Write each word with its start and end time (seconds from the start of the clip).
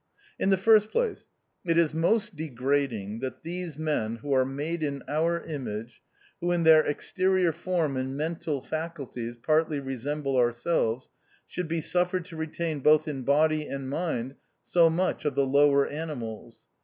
In 0.39 0.49
the 0.49 0.57
first 0.57 0.89
place, 0.89 1.27
it 1.63 1.77
is 1.77 1.93
most 1.93 2.35
degrading 2.35 3.19
that 3.19 3.43
these 3.43 3.77
men 3.77 4.15
who 4.15 4.33
are 4.33 4.45
made 4.47 4.81
in 4.81 5.03
our 5.07 5.43
image, 5.43 6.01
who 6.39 6.51
in 6.51 6.63
their 6.63 6.83
exterior 6.83 7.51
form 7.51 7.95
and 7.95 8.17
mental 8.17 8.63
facul 8.63 9.13
ties 9.13 9.37
partly 9.37 9.79
resemble 9.79 10.37
ourselves, 10.37 11.11
should 11.45 11.67
be 11.67 11.81
suffered 11.81 12.25
to 12.25 12.35
retain 12.35 12.79
both 12.79 13.07
in 13.07 13.21
body 13.21 13.67
and 13.67 13.91
mind 13.91 14.33
so 14.65 14.89
much 14.89 15.23
of 15.23 15.35
the 15.35 15.45
lower 15.45 15.87
animals. 15.87 16.65